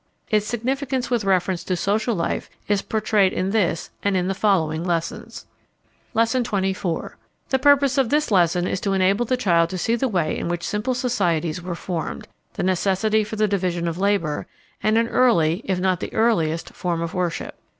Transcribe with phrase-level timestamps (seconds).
[0.31, 4.83] Its significance with reference to social life is portrayed in this and in the following
[4.83, 5.45] lessons.
[6.15, 7.11] Lesson XXIV.
[7.49, 10.47] The purpose of this lesson is to enable the child to see the way in
[10.47, 14.47] which simple societies were formed, the necessity for the division of labor,
[14.81, 17.53] and an early, if not the earliest, form of worship.